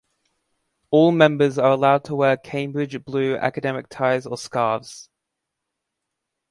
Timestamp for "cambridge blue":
2.35-3.35